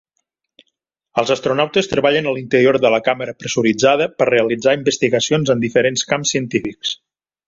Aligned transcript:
Els 1.23 1.33
astronautes 1.33 1.89
treballen 1.91 2.29
a 2.31 2.31
l'interior 2.37 2.79
de 2.85 2.91
la 2.93 2.99
càmera 3.07 3.35
pressuritzada 3.41 4.07
per 4.21 4.29
realitzar 4.31 4.73
investigacions 4.79 5.53
en 5.55 5.63
diferents 5.67 6.07
camps 6.15 6.33
científics. 6.37 6.95